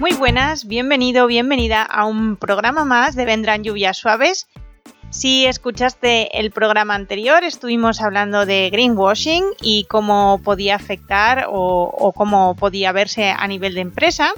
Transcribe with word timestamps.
Muy 0.00 0.14
buenas, 0.14 0.66
bienvenido, 0.66 1.26
bienvenida 1.26 1.82
a 1.82 2.06
un 2.06 2.36
programa 2.36 2.86
más 2.86 3.14
de 3.14 3.26
Vendrán 3.26 3.62
lluvias 3.62 3.98
suaves. 3.98 4.48
Si 5.10 5.44
escuchaste 5.44 6.40
el 6.40 6.52
programa 6.52 6.94
anterior, 6.94 7.44
estuvimos 7.44 8.00
hablando 8.00 8.46
de 8.46 8.70
greenwashing 8.70 9.44
y 9.60 9.84
cómo 9.90 10.40
podía 10.42 10.76
afectar 10.76 11.44
o, 11.50 11.82
o 11.84 12.12
cómo 12.12 12.54
podía 12.54 12.92
verse 12.92 13.28
a 13.28 13.46
nivel 13.46 13.74
de 13.74 13.82
empresa. 13.82 14.30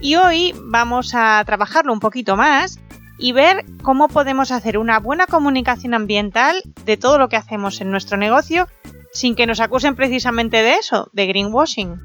Y 0.00 0.16
hoy 0.16 0.52
vamos 0.64 1.14
a 1.14 1.44
trabajarlo 1.46 1.92
un 1.92 2.00
poquito 2.00 2.36
más 2.36 2.80
y 3.18 3.30
ver 3.30 3.64
cómo 3.84 4.08
podemos 4.08 4.50
hacer 4.50 4.78
una 4.78 4.98
buena 4.98 5.26
comunicación 5.26 5.94
ambiental 5.94 6.60
de 6.84 6.96
todo 6.96 7.18
lo 7.18 7.28
que 7.28 7.36
hacemos 7.36 7.80
en 7.80 7.92
nuestro 7.92 8.16
negocio 8.16 8.66
sin 9.12 9.36
que 9.36 9.46
nos 9.46 9.60
acusen 9.60 9.94
precisamente 9.94 10.60
de 10.60 10.74
eso, 10.74 11.08
de 11.12 11.28
greenwashing. 11.28 12.00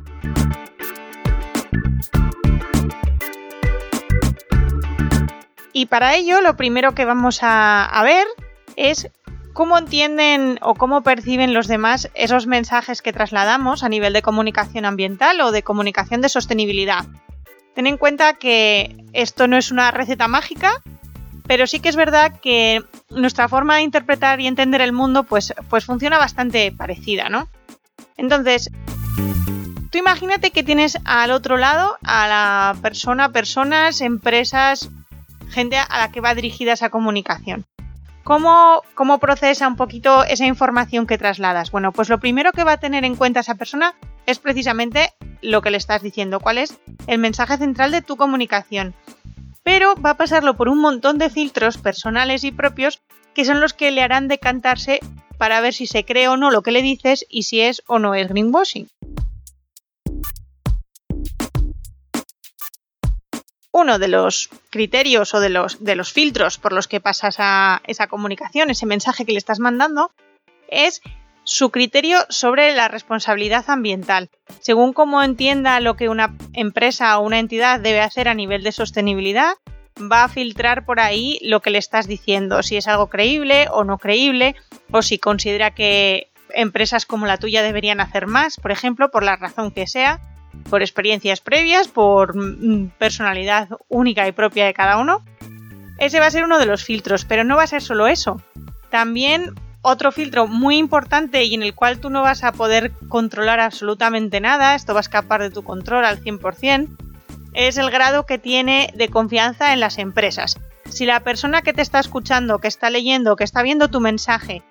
Y 5.73 5.87
para 5.87 6.15
ello 6.15 6.39
lo 6.41 6.55
primero 6.55 6.93
que 6.93 7.03
vamos 7.03 7.39
a, 7.41 8.01
ver 8.03 8.27
es 8.75 9.09
cómo 9.53 9.77
entienden 9.77 10.59
o 10.61 10.75
cómo 10.75 11.01
perciben 11.01 11.53
los 11.53 11.67
demás 11.67 12.09
esos 12.13 12.45
mensajes 12.45 13.01
que 13.01 13.11
trasladamos 13.11 13.83
a 13.83 13.89
nivel 13.89 14.13
de 14.13 14.21
comunicación 14.21 14.85
ambiental 14.85 15.41
o 15.41 15.51
de 15.51 15.63
comunicación 15.63 16.21
de 16.21 16.29
sostenibilidad. 16.29 17.05
Ten 17.73 17.87
en 17.87 17.97
cuenta 17.97 18.35
que 18.35 18.95
esto 19.13 19.47
no 19.47 19.57
es 19.57 19.71
una 19.71 19.89
receta 19.89 20.27
mágica, 20.27 20.81
pero 21.47 21.65
sí 21.65 21.79
que 21.79 21.89
es 21.89 21.95
verdad 21.95 22.39
que 22.39 22.83
nuestra 23.09 23.49
forma 23.49 23.77
de 23.77 23.81
interpretar 23.81 24.39
y 24.39 24.47
entender 24.47 24.81
el 24.81 24.93
mundo 24.93 25.23
pues, 25.23 25.53
pues 25.69 25.85
funciona 25.85 26.19
bastante 26.19 26.71
parecida, 26.71 27.29
¿no? 27.29 27.47
Entonces, 28.15 28.69
tú 29.89 29.97
imagínate 29.97 30.51
que 30.51 30.63
tienes 30.63 30.99
al 31.03 31.31
otro 31.31 31.57
lado 31.57 31.97
a 32.03 32.27
la 32.27 32.75
persona, 32.81 33.31
personas, 33.31 34.01
empresas, 34.01 34.89
gente 35.53 35.77
a 35.77 35.99
la 35.99 36.11
que 36.11 36.21
va 36.21 36.35
dirigida 36.35 36.73
esa 36.73 36.89
comunicación. 36.89 37.65
¿Cómo, 38.23 38.83
¿Cómo 38.95 39.19
procesa 39.19 39.67
un 39.67 39.75
poquito 39.75 40.23
esa 40.23 40.45
información 40.45 41.07
que 41.07 41.17
trasladas? 41.17 41.71
Bueno, 41.71 41.91
pues 41.91 42.09
lo 42.09 42.19
primero 42.19 42.51
que 42.51 42.63
va 42.63 42.73
a 42.73 42.79
tener 42.79 43.05
en 43.05 43.15
cuenta 43.15 43.41
esa 43.41 43.55
persona 43.55 43.95
es 44.25 44.39
precisamente 44.39 45.13
lo 45.41 45.61
que 45.61 45.71
le 45.71 45.77
estás 45.77 46.01
diciendo, 46.01 46.39
cuál 46.39 46.57
es 46.57 46.79
el 47.07 47.19
mensaje 47.19 47.57
central 47.57 47.91
de 47.91 48.01
tu 48.01 48.15
comunicación 48.15 48.93
pero 49.63 49.95
va 49.95 50.11
a 50.11 50.17
pasarlo 50.17 50.55
por 50.55 50.69
un 50.69 50.79
montón 50.79 51.17
de 51.17 51.29
filtros 51.29 51.77
personales 51.77 52.43
y 52.43 52.51
propios 52.51 53.01
que 53.33 53.45
son 53.45 53.61
los 53.61 53.73
que 53.73 53.91
le 53.91 54.03
harán 54.03 54.27
decantarse 54.27 54.99
para 55.37 55.61
ver 55.61 55.73
si 55.73 55.87
se 55.87 56.05
cree 56.05 56.27
o 56.27 56.37
no 56.37 56.51
lo 56.51 56.61
que 56.61 56.71
le 56.71 56.81
dices 56.81 57.25
y 57.29 57.43
si 57.43 57.61
es 57.61 57.81
o 57.87 57.97
no 57.97 58.13
es 58.13 58.27
greenwashing. 58.27 58.87
Uno 63.75 63.97
de 63.97 64.07
los 64.07 64.49
criterios 64.69 65.33
o 65.33 65.39
de 65.39 65.49
los, 65.49 65.83
de 65.83 65.95
los 65.95 66.13
filtros 66.13 66.59
por 66.59 66.73
los 66.73 66.87
que 66.87 67.01
pasas 67.01 67.37
a 67.39 67.81
esa 67.87 68.05
comunicación, 68.05 68.69
ese 68.69 68.85
mensaje 68.85 69.25
que 69.25 69.31
le 69.31 69.39
estás 69.39 69.59
mandando, 69.59 70.11
es 70.67 71.01
su 71.43 71.71
criterio 71.71 72.19
sobre 72.29 72.73
la 72.75 72.87
responsabilidad 72.87 73.65
ambiental. 73.67 74.29
Según 74.61 74.93
cómo 74.93 75.23
entienda 75.23 75.79
lo 75.79 75.95
que 75.95 76.07
una 76.07 76.37
empresa 76.53 77.17
o 77.17 77.25
una 77.25 77.39
entidad 77.39 77.79
debe 77.79 78.01
hacer 78.01 78.27
a 78.27 78.35
nivel 78.35 78.61
de 78.61 78.71
sostenibilidad, 78.71 79.55
va 79.99 80.23
a 80.23 80.29
filtrar 80.29 80.85
por 80.85 80.99
ahí 80.99 81.39
lo 81.41 81.61
que 81.61 81.71
le 81.71 81.79
estás 81.79 82.07
diciendo, 82.07 82.61
si 82.61 82.77
es 82.77 82.87
algo 82.87 83.07
creíble 83.07 83.67
o 83.71 83.83
no 83.83 83.97
creíble, 83.97 84.55
o 84.91 85.01
si 85.01 85.17
considera 85.17 85.71
que 85.71 86.31
empresas 86.53 87.07
como 87.07 87.25
la 87.25 87.37
tuya 87.37 87.63
deberían 87.63 87.99
hacer 87.99 88.27
más, 88.27 88.57
por 88.57 88.71
ejemplo, 88.71 89.09
por 89.09 89.23
la 89.23 89.35
razón 89.35 89.71
que 89.71 89.87
sea, 89.87 90.21
por 90.69 90.81
experiencias 90.81 91.41
previas, 91.41 91.87
por 91.87 92.35
mm, 92.35 92.91
personalidad 92.97 93.69
única 93.89 94.27
y 94.27 94.31
propia 94.31 94.65
de 94.65 94.73
cada 94.73 94.97
uno. 94.97 95.23
Ese 95.99 96.19
va 96.19 96.27
a 96.27 96.31
ser 96.31 96.43
uno 96.43 96.59
de 96.59 96.65
los 96.65 96.83
filtros, 96.83 97.25
pero 97.25 97.43
no 97.43 97.57
va 97.57 97.63
a 97.63 97.67
ser 97.67 97.81
solo 97.81 98.07
eso. 98.07 98.41
También 98.89 99.53
otro 99.81 100.11
filtro 100.11 100.47
muy 100.47 100.77
importante 100.77 101.43
y 101.43 101.53
en 101.53 101.61
el 101.61 101.75
cual 101.75 101.99
tú 101.99 102.09
no 102.09 102.21
vas 102.21 102.43
a 102.43 102.53
poder 102.53 102.91
controlar 103.09 103.59
absolutamente 103.59 104.39
nada, 104.39 104.75
esto 104.75 104.93
va 104.93 104.99
a 104.99 105.01
escapar 105.01 105.41
de 105.41 105.51
tu 105.51 105.63
control 105.63 106.05
al 106.05 106.21
100%, 106.23 106.87
es 107.53 107.77
el 107.77 107.91
grado 107.91 108.25
que 108.25 108.37
tiene 108.37 108.91
de 108.95 109.09
confianza 109.09 109.73
en 109.73 109.79
las 109.79 109.97
empresas. 109.97 110.57
Si 110.89 111.05
la 111.05 111.19
persona 111.19 111.61
que 111.61 111.73
te 111.73 111.81
está 111.81 111.99
escuchando, 111.99 112.59
que 112.59 112.67
está 112.67 112.89
leyendo, 112.89 113.35
que 113.35 113.43
está 113.43 113.61
viendo 113.61 113.89
tu 113.89 113.99
mensaje, 113.99 114.63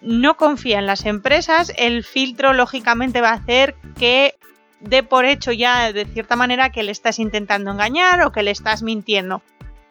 no 0.00 0.36
confía 0.36 0.78
en 0.78 0.86
las 0.86 1.06
empresas, 1.06 1.72
el 1.76 2.04
filtro 2.04 2.52
lógicamente 2.52 3.20
va 3.20 3.30
a 3.30 3.34
hacer 3.34 3.74
que 3.98 4.36
dé 4.82 5.02
por 5.02 5.24
hecho 5.24 5.52
ya 5.52 5.92
de 5.92 6.04
cierta 6.04 6.36
manera 6.36 6.70
que 6.70 6.82
le 6.82 6.92
estás 6.92 7.18
intentando 7.18 7.70
engañar 7.70 8.22
o 8.22 8.32
que 8.32 8.42
le 8.42 8.50
estás 8.50 8.82
mintiendo. 8.82 9.42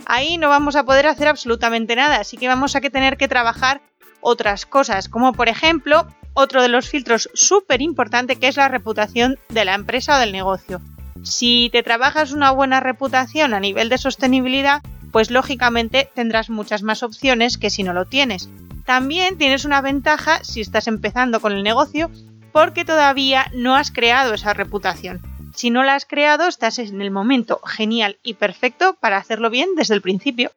Ahí 0.06 0.38
no 0.38 0.50
vamos 0.50 0.76
a 0.76 0.84
poder 0.84 1.08
hacer 1.08 1.28
absolutamente 1.28 1.96
nada, 1.96 2.18
así 2.18 2.38
que 2.38 2.48
vamos 2.48 2.76
a 2.76 2.82
tener 2.82 3.18
que 3.18 3.28
trabajar 3.28 3.82
otras 4.20 4.66
cosas, 4.66 5.10
como 5.10 5.34
por 5.34 5.50
ejemplo 5.50 6.08
otro 6.34 6.62
de 6.62 6.70
los 6.70 6.90
filtros 6.90 7.30
súper 7.34 7.82
importante 7.82 8.38
que 8.38 8.48
es 8.48 8.58
la 8.58 8.68
reputación 8.68 9.38
de 9.50 9.66
la 9.66 9.76
empresa 9.76 10.16
o 10.16 10.20
del 10.20 10.32
negocio. 10.32 10.82
Si 11.24 11.70
te 11.72 11.84
trabajas 11.84 12.32
una 12.32 12.52
buena 12.52 12.80
reputación 12.80 13.54
a 13.54 13.60
nivel 13.60 13.90
de 13.90 13.98
sostenibilidad, 13.98 14.82
pues 15.12 15.30
lógicamente 15.30 16.10
tendrás 16.16 16.50
muchas 16.50 16.84
más 16.84 17.04
opciones 17.04 17.58
que 17.58 17.70
si 17.70 17.84
no 17.84 17.94
lo 17.94 18.06
tienes. 18.06 18.50
También 18.86 19.38
tienes 19.38 19.66
una 19.66 19.82
ventaja 19.82 20.44
si 20.44 20.62
estás 20.62 20.88
empezando 20.88 21.40
con 21.40 21.52
el 21.52 21.64
negocio 21.64 22.10
porque 22.52 22.86
todavía 22.86 23.48
no 23.54 23.76
has 23.76 23.92
creado 23.92 24.34
esa 24.34 24.54
reputación. 24.54 25.22
Si 25.54 25.70
no 25.70 25.84
la 25.84 25.96
has 25.96 26.06
creado, 26.06 26.48
estás 26.48 26.80
en 26.80 27.02
el 27.02 27.12
momento 27.12 27.60
genial 27.66 28.18
y 28.24 28.36
perfecto 28.36 28.96
para 29.00 29.18
hacerlo 29.18 29.50
bien 29.50 29.70
desde 29.76 29.96
el 29.96 30.02
principio. 30.02 30.52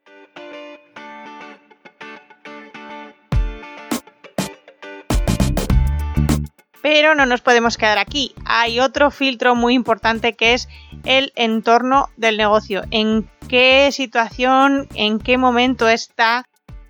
Pero 6.81 7.15
no 7.15 7.25
nos 7.25 7.41
podemos 7.41 7.79
quedar 7.79 7.99
aquí. 7.99 8.35
Hay 8.45 8.79
otro 8.79 9.11
filtro 9.11 9.55
muy 9.55 9.73
importante 9.73 10.35
que 10.35 10.53
es 10.53 10.69
el 11.05 11.33
entorno 11.35 12.11
del 12.19 12.37
negocio. 12.37 12.83
En 12.91 13.29
qué 13.49 13.91
situación, 13.91 14.87
en 14.95 15.19
qué 15.19 15.39
momento 15.39 15.89
está, 15.89 16.47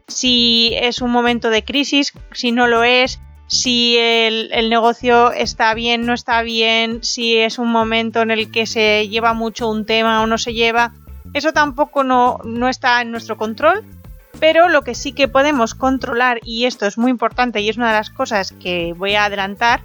si 0.09 0.73
es 0.75 1.01
un 1.01 1.13
momento 1.13 1.49
de 1.49 1.65
crisis, 1.65 2.13
si 2.33 2.51
no 2.51 2.67
lo 2.67 2.83
es, 2.83 3.21
si 3.47 3.97
el, 3.99 4.51
negocio 4.69 5.33
está 5.33 5.75
bien, 5.75 6.07
no 6.07 6.15
está 6.15 6.43
bien, 6.43 7.03
si 7.03 7.37
es 7.37 7.59
un 7.59 7.71
momento 7.71 8.23
en 8.23 8.31
el 8.31 8.51
que 8.51 8.67
se 8.67 9.09
lleva 9.09 9.35
mucho 9.35 9.69
un 9.69 9.85
tema 9.85 10.23
o 10.23 10.27
no 10.27 10.39
se 10.39 10.55
lleva. 10.55 10.93
Eso 11.35 11.53
tampoco 11.53 12.05
no, 12.05 12.39
no 12.45 12.69
está 12.69 13.03
en 13.03 13.11
nuestro 13.11 13.37
control, 13.37 13.85
pero 14.41 14.69
lo 14.69 14.83
que 14.83 14.95
sí 14.95 15.13
que 15.13 15.29
podemos 15.29 15.75
controlar, 15.75 16.41
y 16.45 16.65
esto 16.65 16.87
es 16.87 16.99
muy 16.99 17.11
importante 17.11 17.61
y 17.61 17.69
es 17.69 17.77
una 17.77 17.89
de 17.89 17.99
las 17.99 18.11
cosas 18.11 18.53
que 18.53 18.95
voy 18.97 19.15
a 19.15 19.27
adelantar, 19.27 19.83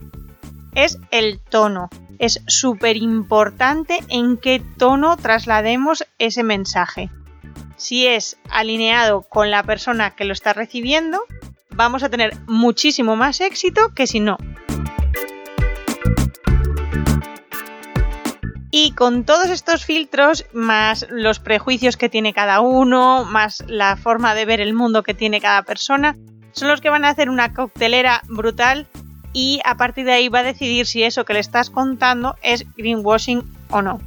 es 0.75 0.97
el 1.11 1.39
tono. 1.39 1.89
Es 2.19 2.41
súper 2.47 2.97
importante 2.97 3.99
en 4.09 4.37
qué 4.37 4.61
tono 4.77 5.17
traslademos 5.17 6.05
ese 6.17 6.43
mensaje. 6.43 7.09
Si 7.77 8.05
es 8.07 8.37
alineado 8.49 9.21
con 9.21 9.51
la 9.51 9.63
persona 9.63 10.11
que 10.11 10.25
lo 10.25 10.33
está 10.33 10.51
recibiendo, 10.51 11.21
vamos 11.79 12.03
a 12.03 12.09
tener 12.09 12.35
muchísimo 12.45 13.15
más 13.15 13.39
éxito 13.39 13.93
que 13.95 14.05
si 14.05 14.19
no. 14.19 14.35
Y 18.69 18.91
con 18.91 19.23
todos 19.23 19.49
estos 19.49 19.85
filtros, 19.85 20.45
más 20.51 21.07
los 21.09 21.39
prejuicios 21.39 21.95
que 21.95 22.09
tiene 22.09 22.33
cada 22.33 22.59
uno, 22.59 23.23
más 23.23 23.63
la 23.67 23.95
forma 23.95 24.35
de 24.35 24.43
ver 24.43 24.59
el 24.59 24.73
mundo 24.73 25.03
que 25.03 25.13
tiene 25.13 25.39
cada 25.39 25.63
persona, 25.63 26.17
son 26.51 26.67
los 26.67 26.81
que 26.81 26.89
van 26.89 27.05
a 27.05 27.09
hacer 27.09 27.29
una 27.29 27.53
coctelera 27.53 28.23
brutal 28.27 28.85
y 29.31 29.61
a 29.63 29.77
partir 29.77 30.05
de 30.05 30.11
ahí 30.11 30.27
va 30.27 30.39
a 30.39 30.43
decidir 30.43 30.85
si 30.85 31.03
eso 31.03 31.23
que 31.23 31.33
le 31.33 31.39
estás 31.39 31.69
contando 31.69 32.35
es 32.43 32.65
greenwashing 32.75 33.41
o 33.69 33.81
no. 33.81 34.01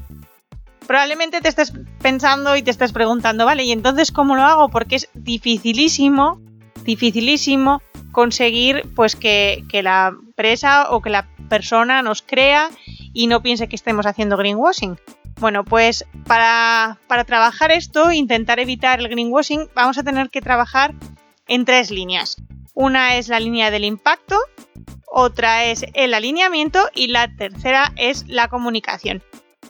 Probablemente 0.86 1.40
te 1.40 1.48
estés 1.48 1.72
pensando 2.02 2.54
y 2.54 2.62
te 2.62 2.70
estés 2.70 2.92
preguntando, 2.92 3.46
vale, 3.46 3.64
¿y 3.64 3.72
entonces 3.72 4.12
cómo 4.12 4.36
lo 4.36 4.42
hago? 4.42 4.68
Porque 4.68 4.96
es 4.96 5.08
dificilísimo, 5.14 6.38
dificilísimo 6.84 7.82
conseguir 8.12 8.82
pues 8.94 9.16
que, 9.16 9.64
que 9.68 9.82
la 9.82 10.14
empresa 10.14 10.90
o 10.90 11.00
que 11.00 11.10
la 11.10 11.28
persona 11.48 12.02
nos 12.02 12.22
crea 12.22 12.70
y 13.12 13.26
no 13.26 13.42
piense 13.42 13.68
que 13.68 13.76
estemos 13.76 14.06
haciendo 14.06 14.36
greenwashing. 14.36 14.98
Bueno, 15.40 15.64
pues 15.64 16.04
para, 16.26 16.98
para 17.08 17.24
trabajar 17.24 17.72
esto, 17.72 18.12
intentar 18.12 18.60
evitar 18.60 19.00
el 19.00 19.08
greenwashing, 19.08 19.68
vamos 19.74 19.98
a 19.98 20.02
tener 20.02 20.30
que 20.30 20.40
trabajar 20.40 20.94
en 21.48 21.64
tres 21.64 21.90
líneas. 21.90 22.36
Una 22.74 23.16
es 23.16 23.28
la 23.28 23.40
línea 23.40 23.70
del 23.70 23.84
impacto, 23.84 24.38
otra 25.06 25.64
es 25.64 25.84
el 25.94 26.14
alineamiento 26.14 26.88
y 26.94 27.08
la 27.08 27.28
tercera 27.36 27.92
es 27.96 28.26
la 28.28 28.48
comunicación. 28.48 29.22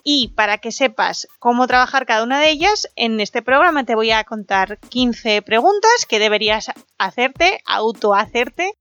Y 0.05 0.29
para 0.29 0.59
que 0.59 0.73
sepas 0.73 1.29
cómo 1.39 1.67
trabajar 1.67 2.07
cada 2.07 2.25
una 2.25 2.41
de 2.41 2.51
ellas, 2.51 2.89
en 2.97 3.21
este 3.21 3.41
programa 3.41 3.85
te 3.85 3.95
voy 3.95 4.11
a 4.11 4.25
contar 4.25 4.79
15 4.89 5.43
preguntas 5.43 6.07
que 6.09 6.19
deberías 6.19 6.73
hacerte, 6.99 7.61
autohacerte, 7.67 8.73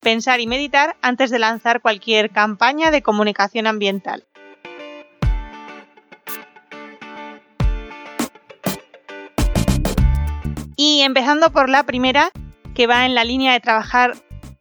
pensar 0.00 0.40
y 0.40 0.46
meditar 0.46 0.96
antes 1.00 1.30
de 1.30 1.38
lanzar 1.38 1.80
cualquier 1.80 2.30
campaña 2.30 2.90
de 2.90 3.02
comunicación 3.02 3.66
ambiental. 3.66 4.26
Y 10.76 11.00
empezando 11.00 11.50
por 11.52 11.70
la 11.70 11.84
primera, 11.84 12.30
que 12.74 12.86
va 12.86 13.06
en 13.06 13.14
la 13.14 13.24
línea 13.24 13.54
de 13.54 13.60
trabajar 13.60 14.14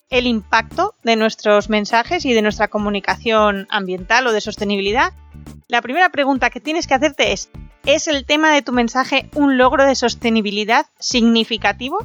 el 0.09 0.27
impacto 0.27 0.95
de 1.03 1.15
nuestros 1.15 1.69
mensajes 1.69 2.25
y 2.25 2.33
de 2.33 2.41
nuestra 2.41 2.67
comunicación 2.67 3.67
ambiental 3.69 4.27
o 4.27 4.31
de 4.31 4.41
sostenibilidad, 4.41 5.13
la 5.67 5.81
primera 5.81 6.09
pregunta 6.09 6.49
que 6.49 6.59
tienes 6.59 6.87
que 6.87 6.93
hacerte 6.93 7.33
es, 7.33 7.49
¿es 7.85 8.07
el 8.07 8.25
tema 8.25 8.53
de 8.53 8.61
tu 8.61 8.71
mensaje 8.71 9.29
un 9.33 9.57
logro 9.57 9.85
de 9.85 9.95
sostenibilidad 9.95 10.85
significativo? 10.99 11.99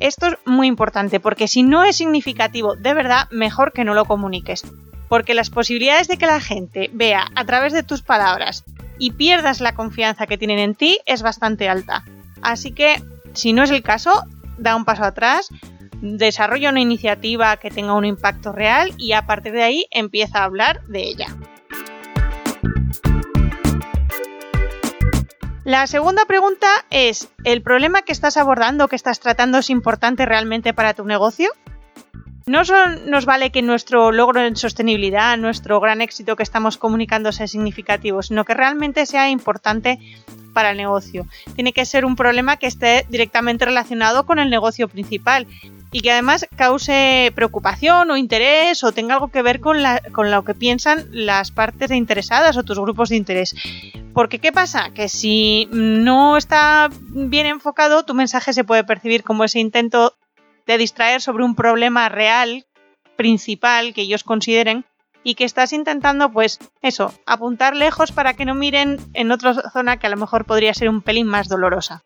Esto 0.00 0.26
es 0.26 0.34
muy 0.44 0.66
importante 0.66 1.20
porque 1.20 1.48
si 1.48 1.62
no 1.62 1.84
es 1.84 1.96
significativo 1.96 2.76
de 2.76 2.94
verdad, 2.94 3.28
mejor 3.30 3.72
que 3.72 3.84
no 3.84 3.94
lo 3.94 4.04
comuniques. 4.04 4.62
Porque 5.08 5.34
las 5.34 5.50
posibilidades 5.50 6.08
de 6.08 6.16
que 6.16 6.26
la 6.26 6.40
gente 6.40 6.90
vea 6.92 7.26
a 7.34 7.44
través 7.44 7.72
de 7.72 7.82
tus 7.82 8.02
palabras 8.02 8.64
y 8.98 9.12
pierdas 9.12 9.60
la 9.60 9.74
confianza 9.74 10.26
que 10.26 10.38
tienen 10.38 10.58
en 10.58 10.74
ti 10.74 11.00
es 11.06 11.22
bastante 11.22 11.68
alta. 11.68 12.04
Así 12.42 12.72
que, 12.72 13.02
si 13.32 13.52
no 13.52 13.62
es 13.62 13.70
el 13.70 13.82
caso, 13.82 14.10
da 14.58 14.76
un 14.76 14.84
paso 14.84 15.04
atrás, 15.04 15.48
desarrolla 16.04 16.68
una 16.68 16.82
iniciativa 16.82 17.56
que 17.56 17.70
tenga 17.70 17.94
un 17.94 18.04
impacto 18.04 18.52
real 18.52 18.92
y 18.98 19.12
a 19.12 19.26
partir 19.26 19.52
de 19.52 19.62
ahí 19.62 19.86
empieza 19.90 20.40
a 20.40 20.44
hablar 20.44 20.84
de 20.86 21.02
ella. 21.02 21.34
La 25.64 25.86
segunda 25.86 26.26
pregunta 26.26 26.68
es, 26.90 27.30
¿el 27.44 27.62
problema 27.62 28.02
que 28.02 28.12
estás 28.12 28.36
abordando, 28.36 28.86
que 28.86 28.96
estás 28.96 29.18
tratando, 29.18 29.58
es 29.58 29.70
importante 29.70 30.26
realmente 30.26 30.74
para 30.74 30.92
tu 30.92 31.04
negocio? 31.04 31.48
No 32.46 32.66
solo 32.66 32.96
nos 33.06 33.24
vale 33.24 33.50
que 33.50 33.62
nuestro 33.62 34.12
logro 34.12 34.42
en 34.42 34.56
sostenibilidad, 34.56 35.38
nuestro 35.38 35.80
gran 35.80 36.02
éxito 36.02 36.36
que 36.36 36.42
estamos 36.42 36.76
comunicando 36.76 37.32
sea 37.32 37.48
significativo, 37.48 38.22
sino 38.22 38.44
que 38.44 38.52
realmente 38.52 39.06
sea 39.06 39.30
importante 39.30 39.98
para 40.52 40.72
el 40.72 40.76
negocio. 40.76 41.26
Tiene 41.54 41.72
que 41.72 41.86
ser 41.86 42.04
un 42.04 42.14
problema 42.14 42.58
que 42.58 42.66
esté 42.66 43.06
directamente 43.08 43.64
relacionado 43.64 44.26
con 44.26 44.38
el 44.38 44.50
negocio 44.50 44.88
principal 44.88 45.46
y 45.94 46.00
que 46.00 46.10
además 46.10 46.44
cause 46.56 47.30
preocupación 47.36 48.10
o 48.10 48.16
interés 48.16 48.82
o 48.82 48.90
tenga 48.90 49.14
algo 49.14 49.28
que 49.28 49.42
ver 49.42 49.60
con, 49.60 49.80
lo 49.80 50.44
que 50.44 50.52
piensan 50.52 51.06
las 51.12 51.52
partes 51.52 51.92
interesadas 51.92 52.56
o 52.56 52.64
tus 52.64 52.80
grupos 52.80 53.10
de 53.10 53.16
interés. 53.16 53.54
Porque 54.12 54.40
¿qué 54.40 54.50
pasa? 54.50 54.90
Que 54.92 55.08
si 55.08 55.68
no 55.70 56.36
está 56.36 56.90
bien 57.10 57.46
enfocado, 57.46 58.04
tu 58.04 58.12
mensaje 58.12 58.52
se 58.52 58.64
puede 58.64 58.82
percibir 58.82 59.22
como 59.22 59.44
ese 59.44 59.60
intento 59.60 60.14
de 60.66 60.78
distraer 60.78 61.20
sobre 61.20 61.44
un 61.44 61.54
problema 61.54 62.08
real, 62.08 62.66
principal, 63.14 63.94
que 63.94 64.02
ellos 64.02 64.24
consideren, 64.24 64.84
y 65.22 65.36
que 65.36 65.44
estás 65.44 65.72
intentando, 65.72 66.28
pues 66.32 66.58
eso, 66.82 67.14
apuntar 67.24 67.76
lejos 67.76 68.10
para 68.10 68.34
que 68.34 68.44
no 68.44 68.56
miren 68.56 68.98
en 69.12 69.30
otra 69.30 69.54
zona 69.70 69.98
que 69.98 70.08
a 70.08 70.10
lo 70.10 70.16
mejor 70.16 70.44
podría 70.44 70.74
ser 70.74 70.88
un 70.88 71.02
pelín 71.02 71.28
más 71.28 71.46
dolorosa. 71.46 72.02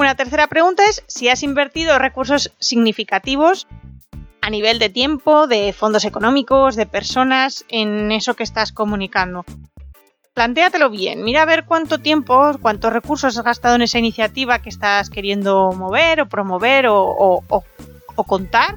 Una 0.00 0.14
tercera 0.14 0.46
pregunta 0.46 0.82
es 0.88 1.04
si 1.08 1.28
has 1.28 1.42
invertido 1.42 1.98
recursos 1.98 2.54
significativos 2.58 3.66
a 4.40 4.48
nivel 4.48 4.78
de 4.78 4.88
tiempo, 4.88 5.46
de 5.46 5.74
fondos 5.74 6.06
económicos, 6.06 6.74
de 6.74 6.86
personas 6.86 7.66
en 7.68 8.10
eso 8.10 8.32
que 8.32 8.42
estás 8.42 8.72
comunicando. 8.72 9.44
Plantéatelo 10.32 10.88
bien, 10.88 11.22
mira 11.22 11.42
a 11.42 11.44
ver 11.44 11.66
cuánto 11.66 11.98
tiempo, 11.98 12.56
cuántos 12.62 12.94
recursos 12.94 13.36
has 13.36 13.44
gastado 13.44 13.74
en 13.74 13.82
esa 13.82 13.98
iniciativa 13.98 14.60
que 14.60 14.70
estás 14.70 15.10
queriendo 15.10 15.70
mover 15.72 16.22
o 16.22 16.28
promover 16.30 16.86
o, 16.86 17.44
o 17.46 18.24
contar, 18.24 18.76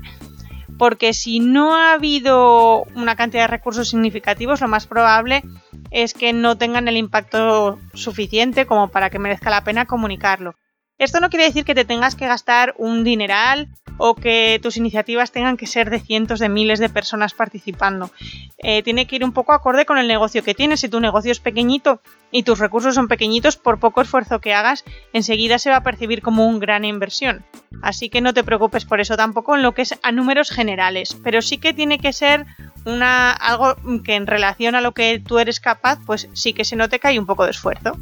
porque 0.77 1.13
si 1.13 1.39
no 1.39 1.73
ha 1.73 1.93
habido 1.93 2.83
una 2.95 3.15
cantidad 3.15 3.43
de 3.43 3.47
recursos 3.47 3.87
significativos, 3.87 4.59
lo 4.59 4.67
más 4.67 4.87
probable 4.87 5.41
es 5.89 6.13
que 6.13 6.33
no 6.33 6.57
tengan 6.57 6.89
el 6.89 6.97
impacto 6.97 7.79
suficiente 7.93 8.65
como 8.65 8.89
para 8.89 9.09
que 9.09 9.19
merezca 9.19 9.49
la 9.49 9.63
pena 9.63 9.85
comunicarlo. 9.85 10.55
Esto 11.03 11.19
no 11.19 11.29
quiere 11.29 11.43
decir 11.43 11.65
que 11.65 11.75
te 11.75 11.83
tengas 11.83 12.15
que 12.15 12.27
gastar 12.27 12.75
un 12.77 13.03
dineral 13.03 13.67
o 13.97 14.15
que 14.15 14.57
tus 14.63 14.77
iniciativas 14.77 15.33
tengan 15.33 15.57
que 15.57 15.67
ser 15.67 15.89
de 15.89 15.99
cientos 15.99 16.39
de 16.39 16.47
miles 16.47 16.79
de 16.79 16.87
personas 16.87 17.33
participando. 17.33 18.09
Eh, 18.57 18.83
tiene 18.83 19.05
que 19.05 19.17
ir 19.17 19.25
un 19.25 19.33
poco 19.33 19.51
acorde 19.51 19.85
con 19.85 19.97
el 19.97 20.07
negocio 20.07 20.43
que 20.43 20.53
tienes. 20.53 20.79
Si 20.79 20.87
tu 20.87 21.01
negocio 21.01 21.33
es 21.33 21.41
pequeñito 21.41 21.99
y 22.31 22.43
tus 22.43 22.57
recursos 22.57 22.95
son 22.95 23.09
pequeñitos, 23.09 23.57
por 23.57 23.81
poco 23.81 23.99
esfuerzo 23.99 24.39
que 24.39 24.53
hagas, 24.53 24.85
enseguida 25.11 25.59
se 25.59 25.71
va 25.71 25.75
a 25.75 25.83
percibir 25.83 26.21
como 26.21 26.47
una 26.47 26.59
gran 26.59 26.85
inversión. 26.85 27.43
Así 27.81 28.09
que 28.09 28.21
no 28.21 28.33
te 28.33 28.45
preocupes 28.45 28.85
por 28.85 29.01
eso 29.01 29.17
tampoco 29.17 29.57
en 29.57 29.61
lo 29.61 29.73
que 29.73 29.81
es 29.81 29.99
a 30.03 30.13
números 30.13 30.51
generales, 30.51 31.17
pero 31.21 31.41
sí 31.41 31.57
que 31.57 31.73
tiene 31.73 31.99
que 31.99 32.13
ser 32.13 32.45
una, 32.85 33.31
algo 33.33 33.75
que 34.05 34.15
en 34.15 34.25
relación 34.25 34.73
a 34.75 34.81
lo 34.81 34.93
que 34.93 35.19
tú 35.19 35.39
eres 35.39 35.59
capaz, 35.59 35.99
pues 36.05 36.29
sí 36.31 36.53
que 36.53 36.63
se 36.63 36.77
note 36.77 36.99
que 36.99 37.09
hay 37.09 37.19
un 37.19 37.25
poco 37.25 37.43
de 37.43 37.51
esfuerzo. 37.51 37.97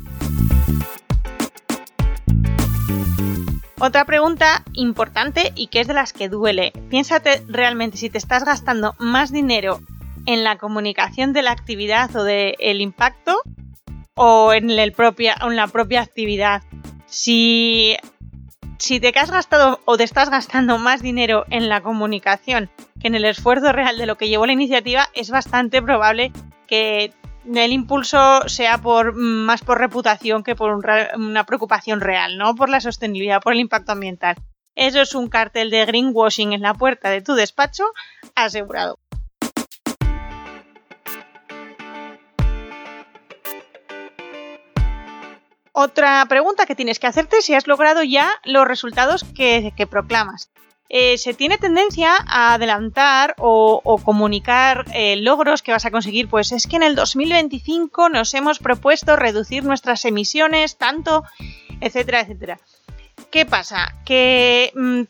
Otra 3.84 4.06
pregunta 4.06 4.64
importante 4.74 5.54
y 5.56 5.66
que 5.66 5.80
es 5.80 5.88
de 5.88 5.96
las 5.96 6.14
que 6.14 6.30
duele. 6.30 6.72
Piénsate 6.92 7.44
realmente 7.48 7.98
si 7.98 8.12
te 8.12 8.20
estás 8.20 8.46
gastando 8.46 8.94
más 9.00 9.32
dinero 9.32 9.80
en 10.28 10.44
la 10.44 10.60
comunicación 10.60 11.34
de 11.34 11.42
la 11.42 11.50
actividad 11.50 12.16
o 12.16 12.24
del 12.24 12.80
impacto 12.80 13.42
o 14.14 14.54
en, 14.54 14.68
la 14.76 15.68
propia 15.68 16.02
actividad. 16.02 16.62
Si, 17.08 17.98
si 18.78 19.00
te 19.00 19.12
has 19.18 19.32
gastado 19.32 19.80
o 19.86 19.98
te 19.98 20.04
estás 20.04 20.30
gastando 20.30 20.78
más 20.78 21.02
dinero 21.02 21.46
en 21.50 21.68
la 21.68 21.82
comunicación 21.82 22.70
que 23.00 23.08
en 23.08 23.16
el 23.16 23.26
esfuerzo 23.26 23.72
real 23.72 23.98
de 23.98 24.06
lo 24.06 24.16
que 24.16 24.30
llevó 24.30 24.46
la 24.46 24.54
iniciativa, 24.54 25.10
es 25.16 25.32
bastante 25.32 25.82
probable 25.82 26.32
que 26.68 27.16
el 27.46 27.72
impulso 27.72 28.48
sea 28.48 28.78
por 28.78 29.14
más 29.14 29.62
por 29.62 29.80
reputación 29.80 30.44
que 30.44 30.56
por 30.56 30.80
una 31.16 31.46
preocupación 31.46 32.02
real, 32.02 32.38
¿no? 32.38 32.56
Por 32.56 32.70
la 32.70 32.82
sostenibilidad, 32.82 33.42
por 33.42 33.54
el 33.54 33.60
impacto 33.60 33.92
ambiental. 33.92 34.36
Eso 34.76 35.02
es 35.02 35.16
un 35.16 35.28
cartel 35.28 35.70
de 35.70 35.86
greenwashing 35.86 36.54
en 36.54 36.62
la 36.62 36.74
puerta 36.74 37.10
de 37.10 37.22
tu 37.22 37.34
despacho 37.34 37.84
asegurado. 38.36 39.01
Otra 45.74 46.26
pregunta 46.28 46.66
que 46.66 46.76
tienes 46.76 47.00
que 47.00 47.08
hacerte 47.08 47.42
si 47.42 47.54
has 47.54 47.68
logrado 47.68 48.04
ya 48.04 48.30
los 48.44 48.68
resultados 48.68 49.24
que 49.24 49.88
proclamas. 49.90 50.52
Eh, 50.94 51.18
se 51.18 51.34
tiene 51.34 51.58
tendencia 51.58 52.18
a 52.28 52.54
adelantar 52.54 53.34
o, 53.38 53.98
comunicar 54.04 54.84
eh, 54.94 55.16
logros 55.16 55.62
que 55.62 55.72
vas 55.72 55.86
a 55.86 55.92
conseguir. 55.92 56.28
Pues 56.28 56.52
es 56.52 56.68
que 56.68 56.76
en 56.76 56.84
el 56.84 56.96
2025 56.96 58.10
nos 58.10 58.34
hemos 58.34 58.60
propuesto 58.60 59.16
reducir 59.16 59.64
nuestras 59.64 60.04
emisiones 60.04 60.78
tanto, 60.78 61.24
etcétera, 61.80 62.20
etcétera. 62.20 62.60
¿Qué 63.32 63.46
pasa? 63.46 63.96
Que 64.04 64.74
mm, 64.76 65.04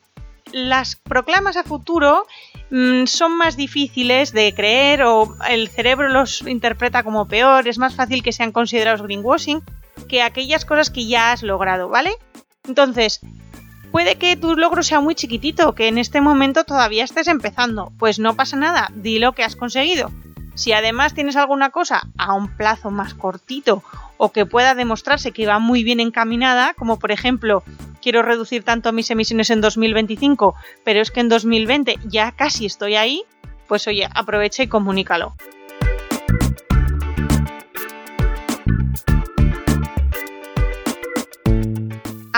las 0.52 0.94
proclamas 0.94 1.56
a 1.56 1.64
futuro 1.64 2.28
mm, 2.70 3.06
son 3.06 3.36
más 3.36 3.56
difíciles 3.56 4.30
de 4.30 4.54
creer 4.54 5.02
o 5.02 5.36
el 5.50 5.68
cerebro 5.68 6.08
los 6.10 6.42
interpreta 6.42 7.02
como 7.02 7.26
peor, 7.26 7.66
es 7.66 7.78
más 7.78 7.96
fácil 7.96 8.22
que 8.22 8.30
sean 8.30 8.52
considerados 8.52 9.02
greenwashing 9.02 9.64
que 10.04 10.22
aquellas 10.22 10.64
cosas 10.64 10.90
que 10.90 11.06
ya 11.06 11.32
has 11.32 11.42
logrado, 11.42 11.88
¿vale? 11.88 12.12
Entonces, 12.66 13.20
Puede 13.92 14.16
que 14.16 14.36
tu 14.36 14.56
logro 14.56 14.82
sea 14.82 15.00
muy 15.00 15.14
chiquitito, 15.14 15.74
que 15.74 15.86
en 15.86 15.98
este 15.98 16.22
momento 16.22 16.64
todavía 16.64 17.04
estés 17.04 17.28
empezando. 17.28 17.92
Pues 17.98 18.18
no 18.18 18.34
pasa 18.34 18.56
nada, 18.56 18.90
di 18.94 19.18
lo 19.18 19.32
que 19.32 19.44
has 19.44 19.54
conseguido. 19.54 20.10
Si 20.54 20.72
además 20.72 21.12
tienes 21.12 21.36
alguna 21.36 21.68
cosa 21.68 22.08
a 22.16 22.32
un 22.32 22.56
plazo 22.56 22.90
más 22.90 23.12
cortito 23.12 23.82
o 24.16 24.32
que 24.32 24.46
pueda 24.46 24.74
demostrarse 24.74 25.32
que 25.32 25.46
va 25.46 25.58
muy 25.58 25.84
bien 25.84 26.00
encaminada, 26.00 26.72
como 26.72 26.98
por 26.98 27.12
ejemplo, 27.12 27.62
quiero 28.00 28.22
reducir 28.22 28.62
tanto 28.62 28.92
mis 28.92 29.10
emisiones 29.10 29.50
en 29.50 29.60
2025, 29.60 30.54
pero 30.84 31.02
es 31.02 31.10
que 31.10 31.20
en 31.20 31.28
2020 31.28 31.98
ya 32.06 32.32
casi 32.32 32.64
estoy 32.64 32.96
ahí, 32.96 33.24
pues 33.68 33.86
oye, 33.88 34.08
aprovecha 34.14 34.62
y 34.62 34.68
comunícalo. 34.68 35.34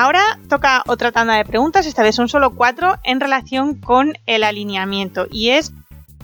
Ahora 0.04 0.38
toca 0.50 0.82
otra 0.86 1.12
tanda 1.12 1.32
de 1.36 1.46
preguntas, 1.46 1.86
esta 1.86 2.02
vez 2.02 2.14
son 2.14 2.28
solo 2.28 2.54
cuatro, 2.54 2.98
en 3.04 3.20
relación 3.20 3.74
con 3.74 4.12
el 4.26 4.44
alineamiento. 4.44 5.26
Y 5.30 5.48
es 5.48 5.72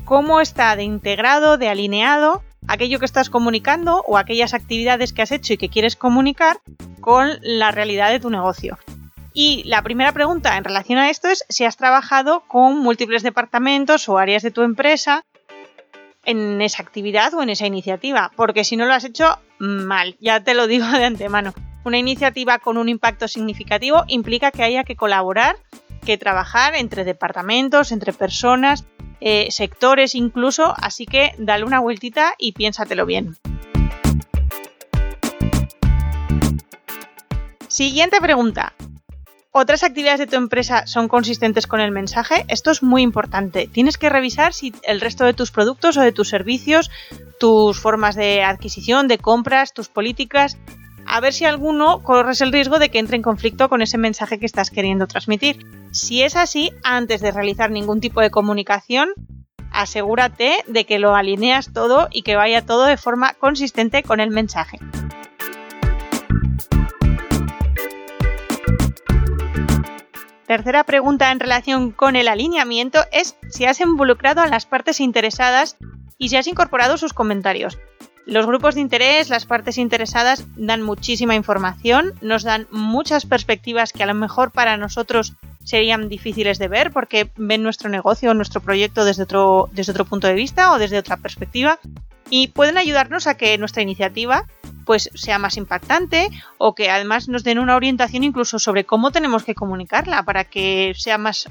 cómo 0.04 0.42
está 0.42 0.76
de 0.76 0.82
integrado, 0.82 1.56
de 1.56 1.70
alineado 1.70 2.42
aquello 2.68 2.98
que 2.98 3.06
estás 3.06 3.30
comunicando 3.30 4.04
o 4.06 4.18
aquellas 4.18 4.52
actividades 4.52 5.14
que 5.14 5.22
has 5.22 5.32
hecho 5.32 5.54
y 5.54 5.56
que 5.56 5.70
quieres 5.70 5.96
comunicar 5.96 6.60
con 7.00 7.30
la 7.40 7.70
realidad 7.70 8.10
de 8.10 8.20
tu 8.20 8.28
negocio. 8.28 8.78
Y 9.32 9.62
la 9.64 9.80
primera 9.80 10.12
pregunta 10.12 10.58
en 10.58 10.64
relación 10.64 10.98
a 10.98 11.08
esto 11.08 11.28
es 11.28 11.42
si 11.48 11.64
has 11.64 11.78
trabajado 11.78 12.40
con 12.48 12.76
múltiples 12.80 13.22
departamentos 13.22 14.10
o 14.10 14.18
áreas 14.18 14.42
de 14.42 14.50
tu 14.50 14.60
empresa 14.60 15.24
en 16.26 16.60
esa 16.60 16.82
actividad 16.82 17.32
o 17.32 17.42
en 17.42 17.48
esa 17.48 17.66
iniciativa, 17.66 18.30
porque 18.36 18.62
si 18.62 18.76
no 18.76 18.84
lo 18.84 18.92
has 18.92 19.04
hecho 19.04 19.38
mal, 19.58 20.16
ya 20.20 20.44
te 20.44 20.52
lo 20.52 20.66
digo 20.66 20.86
de 20.86 21.06
antemano. 21.06 21.54
Una 21.84 21.98
iniciativa 21.98 22.58
con 22.58 22.76
un 22.76 22.88
impacto 22.88 23.26
significativo 23.26 24.04
implica 24.06 24.50
que 24.50 24.62
haya 24.62 24.84
que 24.84 24.96
colaborar, 24.96 25.56
que 26.04 26.18
trabajar 26.18 26.74
entre 26.74 27.04
departamentos, 27.04 27.90
entre 27.90 28.12
personas, 28.12 28.84
eh, 29.20 29.48
sectores 29.50 30.14
incluso, 30.14 30.74
así 30.76 31.06
que 31.06 31.34
dale 31.38 31.64
una 31.64 31.80
vueltita 31.80 32.34
y 32.38 32.52
piénsatelo 32.52 33.06
bien. 33.06 33.36
Siguiente 37.68 38.20
pregunta. 38.20 38.74
¿Otras 39.52 39.82
actividades 39.82 40.20
de 40.20 40.26
tu 40.26 40.36
empresa 40.36 40.86
son 40.86 41.08
consistentes 41.08 41.66
con 41.66 41.80
el 41.80 41.90
mensaje? 41.90 42.44
Esto 42.48 42.70
es 42.70 42.82
muy 42.82 43.02
importante. 43.02 43.66
Tienes 43.66 43.98
que 43.98 44.08
revisar 44.08 44.52
si 44.52 44.72
el 44.84 45.00
resto 45.00 45.24
de 45.24 45.34
tus 45.34 45.50
productos 45.50 45.96
o 45.96 46.02
de 46.02 46.12
tus 46.12 46.28
servicios, 46.28 46.90
tus 47.40 47.80
formas 47.80 48.14
de 48.14 48.44
adquisición, 48.44 49.08
de 49.08 49.18
compras, 49.18 49.72
tus 49.72 49.88
políticas, 49.88 50.56
a 51.10 51.18
ver 51.18 51.32
si 51.32 51.44
alguno 51.44 52.04
corres 52.04 52.40
el 52.40 52.52
riesgo 52.52 52.78
de 52.78 52.88
que 52.88 53.00
entre 53.00 53.16
en 53.16 53.22
conflicto 53.22 53.68
con 53.68 53.82
ese 53.82 53.98
mensaje 53.98 54.38
que 54.38 54.46
estás 54.46 54.70
queriendo 54.70 55.08
transmitir. 55.08 55.66
Si 55.90 56.22
es 56.22 56.36
así, 56.36 56.72
antes 56.84 57.20
de 57.20 57.32
realizar 57.32 57.72
ningún 57.72 58.00
tipo 58.00 58.20
de 58.20 58.30
comunicación, 58.30 59.08
asegúrate 59.72 60.64
de 60.68 60.86
que 60.86 61.00
lo 61.00 61.16
alineas 61.16 61.72
todo 61.72 62.08
y 62.12 62.22
que 62.22 62.36
vaya 62.36 62.64
todo 62.64 62.84
de 62.84 62.96
forma 62.96 63.34
consistente 63.34 64.04
con 64.04 64.20
el 64.20 64.30
mensaje. 64.30 64.78
Tercera 70.46 70.84
pregunta 70.84 71.32
en 71.32 71.40
relación 71.40 71.90
con 71.90 72.14
el 72.14 72.28
alineamiento 72.28 73.00
es 73.10 73.36
si 73.48 73.64
has 73.64 73.80
involucrado 73.80 74.42
a 74.42 74.46
las 74.46 74.64
partes 74.64 75.00
interesadas 75.00 75.76
y 76.18 76.28
si 76.28 76.36
has 76.36 76.46
incorporado 76.46 76.96
sus 76.98 77.12
comentarios. 77.12 77.78
Los 78.30 78.46
grupos 78.46 78.76
de 78.76 78.80
interés, 78.80 79.28
las 79.28 79.44
partes 79.44 79.76
interesadas 79.76 80.46
dan 80.54 80.82
muchísima 80.82 81.34
información, 81.34 82.14
nos 82.20 82.44
dan 82.44 82.68
muchas 82.70 83.26
perspectivas 83.26 83.92
que 83.92 84.04
a 84.04 84.06
lo 84.06 84.14
mejor 84.14 84.52
para 84.52 84.76
nosotros 84.76 85.32
serían 85.64 86.08
difíciles 86.08 86.60
de 86.60 86.68
ver 86.68 86.92
porque 86.92 87.28
ven 87.34 87.64
nuestro 87.64 87.90
negocio 87.90 88.30
o 88.30 88.34
nuestro 88.34 88.60
proyecto 88.60 89.04
desde 89.04 89.24
otro, 89.24 89.68
desde 89.72 89.90
otro 89.90 90.04
punto 90.04 90.28
de 90.28 90.34
vista 90.34 90.70
o 90.70 90.78
desde 90.78 90.98
otra 90.98 91.16
perspectiva 91.16 91.80
y 92.30 92.46
pueden 92.46 92.78
ayudarnos 92.78 93.26
a 93.26 93.36
que 93.36 93.58
nuestra 93.58 93.82
iniciativa 93.82 94.46
pues 94.86 95.10
sea 95.14 95.40
más 95.40 95.56
impactante 95.56 96.30
o 96.56 96.76
que 96.76 96.88
además 96.88 97.28
nos 97.28 97.42
den 97.42 97.58
una 97.58 97.74
orientación 97.74 98.22
incluso 98.22 98.60
sobre 98.60 98.84
cómo 98.84 99.10
tenemos 99.10 99.42
que 99.42 99.56
comunicarla 99.56 100.22
para 100.22 100.44
que 100.44 100.94
sea 100.96 101.18
más, 101.18 101.48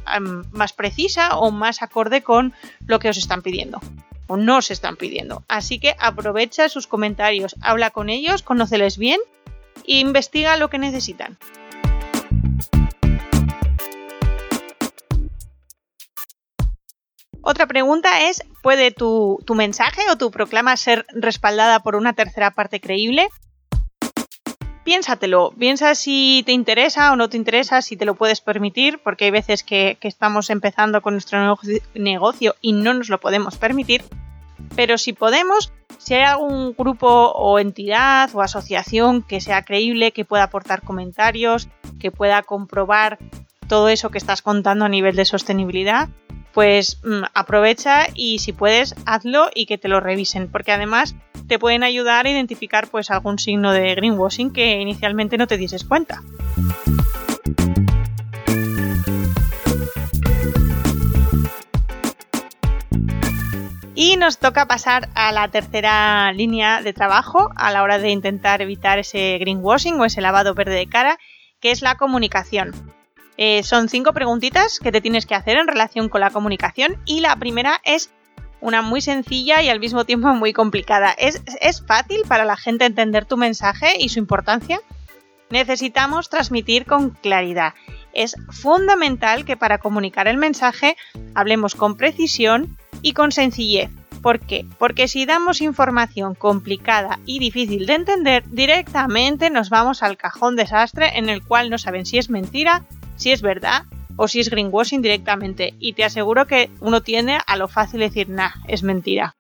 más 0.54 0.72
precisa 0.72 1.36
o 1.40 1.52
más 1.52 1.82
acorde 1.82 2.24
con 2.24 2.54
lo 2.88 3.00
que 3.00 3.10
os 3.10 3.18
están 3.18 3.42
pidiendo 3.42 3.82
o 4.30 4.38
nos 4.38 4.72
están 4.72 4.96
pidiendo. 4.96 5.44
Así 5.50 5.80
que 5.80 5.96
aprovecha 6.00 6.70
sus 6.70 6.88
comentarios, 6.88 7.56
habla 7.62 7.90
con 7.90 8.10
ellos, 8.10 8.44
conóceles 8.44 8.98
bien 8.98 9.20
e 9.86 9.98
investiga 9.98 10.56
lo 10.56 10.70
que 10.70 10.78
necesitan. 10.78 11.38
Otra 17.42 17.66
pregunta 17.66 18.30
es, 18.30 18.44
¿puede 18.62 18.92
tu, 18.92 19.40
mensaje 19.56 20.02
o 20.12 20.18
tu 20.18 20.30
proclama 20.30 20.78
ser 20.78 21.08
respaldada 21.10 21.80
por 21.80 21.96
una 21.96 22.14
tercera 22.14 22.52
parte 22.52 22.80
creíble? 22.80 23.28
Piénsatelo, 24.90 25.52
piensa 25.52 25.94
si 25.94 26.42
te 26.48 26.52
interesa 26.52 27.12
o 27.12 27.16
no 27.16 27.30
te 27.30 27.38
interesa, 27.38 27.84
si 27.84 27.96
te 27.96 28.06
lo 28.06 28.16
puedes 28.16 28.42
permitir, 28.42 28.98
porque 29.04 29.26
hay 29.26 29.30
veces 29.30 29.64
que, 29.64 30.00
estamos 30.02 30.50
empezando 30.50 31.04
con 31.04 31.14
nuestro 31.14 31.60
negocio 31.94 32.56
y 32.60 32.72
no 32.72 32.96
nos 32.96 33.10
lo 33.10 33.20
podemos 33.20 33.56
permitir. 33.56 34.04
Pero 34.76 34.98
si 34.98 35.14
podemos, 35.14 35.72
si 36.00 36.16
hay 36.16 36.24
algún 36.24 36.74
grupo 36.76 37.08
o 37.08 37.60
entidad 37.60 38.32
o 38.34 38.42
asociación 38.42 39.22
que 39.22 39.42
sea 39.42 39.62
creíble, 39.62 40.12
que 40.12 40.26
pueda 40.26 40.46
aportar 40.46 40.82
comentarios, 40.82 41.70
que 42.00 42.10
pueda 42.10 42.42
comprobar 42.42 43.20
todo 43.68 43.90
eso 43.90 44.10
que 44.10 44.18
estás 44.18 44.42
contando 44.42 44.86
a 44.86 44.90
nivel 44.90 45.16
de 45.16 45.26
sostenibilidad, 45.26 46.10
pues 46.52 47.00
mm, 47.04 47.26
aprovecha 47.36 48.08
y 48.16 48.40
si 48.40 48.54
puedes 48.54 48.96
hazlo 49.06 49.52
y 49.54 49.68
que 49.68 49.78
te 49.78 49.88
lo 49.88 50.00
revisen 50.00 50.52
porque 50.52 50.72
además 50.72 51.16
te 51.50 51.60
pueden 51.60 51.84
ayudar 51.84 52.26
a 52.26 52.30
identificar 52.30 52.88
pues 52.88 53.10
algún 53.12 53.40
signo 53.40 53.74
de 53.74 53.96
greenwashing 53.96 54.54
que 54.54 54.80
inicialmente 54.80 55.38
no 55.38 55.48
te 55.48 55.58
dieses 55.58 55.84
cuenta. 55.84 56.22
Y 63.96 64.16
nos 64.16 64.38
toca 64.38 64.66
pasar 64.66 65.10
a 65.16 65.34
la 65.34 65.50
tercera 65.50 66.32
línea 66.32 66.82
de 66.82 66.94
trabajo 66.94 67.50
a 67.58 67.72
la 67.72 67.84
hora 67.84 68.00
de 68.00 68.12
intentar 68.12 68.62
evitar 68.62 68.98
ese 68.98 69.38
greenwashing 69.40 70.00
o 70.00 70.06
ese 70.06 70.22
lavado 70.22 70.54
verde 70.54 70.76
de 70.76 70.88
cara, 70.88 71.18
que 71.60 71.72
es 71.72 71.82
la 71.82 71.96
comunicación. 71.96 72.72
Eh, 73.36 73.64
son 73.64 73.90
cinco 73.90 74.14
preguntitas 74.14 74.80
que 74.80 74.92
te 74.92 75.02
tienes 75.02 75.26
que 75.26 75.36
hacer 75.36 75.58
en 75.58 75.68
relación 75.68 76.10
con 76.10 76.22
la 76.22 76.30
comunicación 76.30 76.98
y 77.06 77.22
la 77.22 77.36
primera 77.38 77.82
es 77.84 78.12
una 78.62 78.82
muy 78.82 79.02
sencilla 79.02 79.62
y 79.62 79.70
al 79.70 79.80
mismo 79.80 80.06
tiempo 80.06 80.34
muy 80.34 80.54
complicada. 80.54 81.12
¿Es, 81.12 81.42
¿Es, 81.62 81.82
fácil 81.82 82.22
para 82.28 82.46
la 82.46 82.58
gente 82.58 82.86
entender 82.86 83.26
tu 83.26 83.38
mensaje 83.38 83.94
y 84.00 84.10
su 84.10 84.20
importancia? 84.20 84.80
Necesitamos 85.50 86.30
transmitir 86.30 86.86
con 86.86 87.12
claridad. 87.12 87.74
Es 88.14 88.36
fundamental 88.50 89.46
que 89.46 89.58
para 89.58 89.80
comunicar 89.80 90.28
el 90.28 90.38
mensaje 90.38 90.96
hablemos 91.36 91.76
con 91.76 91.98
precisión 91.98 92.78
y 93.02 93.14
con 93.14 93.32
sencillez. 93.32 93.90
¿Por 94.22 94.40
qué? 94.40 94.66
Porque 94.78 95.08
si 95.08 95.26
damos 95.26 95.62
información 95.62 96.36
complicada 96.36 97.20
y 97.26 97.40
difícil 97.40 97.86
de 97.86 97.94
entender, 97.94 98.44
directamente 98.50 99.50
nos 99.50 99.70
vamos 99.70 100.04
al 100.04 100.18
cajón 100.18 100.56
desastre 100.56 101.18
en 101.18 101.30
el 101.30 101.42
cual 101.42 101.70
no 101.70 101.78
saben 101.78 102.06
si 102.06 102.18
es 102.18 102.30
mentira 102.30 102.84
si 103.16 103.32
es 103.32 103.42
verdad 103.42 103.84
o 104.22 104.28
si 104.28 104.42
es 104.42 104.50
greenwashing 104.50 105.02
directamente. 105.02 105.74
Y 105.80 105.94
te 105.94 106.04
aseguro 106.04 106.46
que 106.46 106.70
uno 106.82 107.02
tiende 107.02 107.38
a 107.48 107.56
lo 107.56 107.70
fácil 107.70 108.02
de 108.02 108.10
decir, 108.10 108.28
nah, 108.28 108.52
es 108.68 108.84
mentira. 108.84 109.38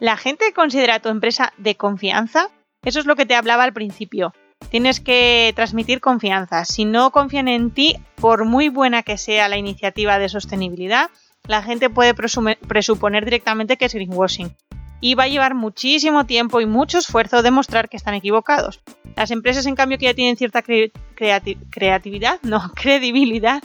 La 0.00 0.16
gente 0.16 0.52
considera 0.54 0.94
a 0.94 1.00
tu 1.00 1.10
empresa 1.10 1.52
de 1.58 1.76
confianza. 1.76 2.48
Eso 2.82 2.98
es 2.98 3.06
lo 3.06 3.14
que 3.14 3.26
te 3.26 3.34
hablaba 3.34 3.64
al 3.64 3.74
principio. 3.74 4.32
Tienes 4.70 5.00
que 5.00 5.52
transmitir 5.54 6.00
confianza. 6.00 6.64
Si 6.64 6.86
no 6.86 7.10
confían 7.10 7.46
en 7.46 7.72
ti, 7.72 7.96
por 8.16 8.46
muy 8.46 8.70
buena 8.70 9.02
que 9.02 9.18
sea 9.18 9.50
la 9.50 9.58
iniciativa 9.58 10.18
de 10.18 10.30
sostenibilidad, 10.30 11.10
la 11.46 11.62
gente 11.62 11.90
puede 11.90 12.14
presuponer 12.14 13.24
directamente 13.26 13.76
que 13.76 13.84
es 13.84 13.94
greenwashing 13.94 14.56
y 15.02 15.16
va 15.16 15.24
a 15.24 15.28
llevar 15.28 15.54
muchísimo 15.54 16.24
tiempo 16.24 16.60
y 16.60 16.66
mucho 16.66 16.96
esfuerzo 16.96 17.42
demostrar 17.42 17.90
que 17.90 17.96
están 17.98 18.14
equivocados. 18.14 18.80
Las 19.16 19.32
empresas, 19.32 19.66
en 19.66 19.74
cambio, 19.74 19.98
que 19.98 20.06
ya 20.06 20.14
tienen 20.14 20.36
cierta 20.36 20.62
creatividad, 20.62 22.38
no, 22.42 22.70
credibilidad, 22.76 23.62